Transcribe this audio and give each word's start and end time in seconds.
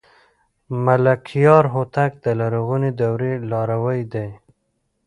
ملکیار 0.85 1.65
هوتک 1.73 2.11
د 2.25 2.27
لرغونې 2.39 2.91
دورې 3.01 3.33
لاروی 3.51 4.01
دی. 4.13 4.29